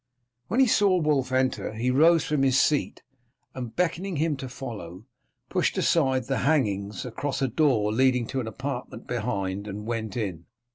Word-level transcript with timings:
When 0.47 0.59
he 0.59 0.65
saw 0.65 0.97
Wulf 0.97 1.31
enter 1.31 1.75
he 1.75 1.91
rose 1.91 2.25
from 2.25 2.41
his 2.41 2.59
seat, 2.59 3.03
and, 3.53 3.75
beckoning 3.75 4.15
to 4.15 4.19
him 4.21 4.37
to 4.37 4.49
follow, 4.49 5.05
pushed 5.47 5.77
aside 5.77 6.23
the 6.25 6.39
hangings 6.39 7.05
across 7.05 7.39
a 7.39 7.47
door 7.47 7.93
leading 7.93 8.25
to 8.29 8.39
an 8.39 8.47
apartment 8.47 9.05
behind 9.05 9.67
and 9.67 9.85
went 9.85 10.17
in. 10.17 10.47